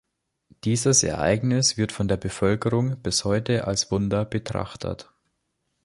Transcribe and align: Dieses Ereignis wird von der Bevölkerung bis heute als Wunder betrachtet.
Dieses 0.63 1.03
Ereignis 1.03 1.77
wird 1.77 1.91
von 1.91 2.07
der 2.07 2.17
Bevölkerung 2.17 2.99
bis 3.03 3.23
heute 3.23 3.67
als 3.67 3.91
Wunder 3.91 4.25
betrachtet. 4.25 5.11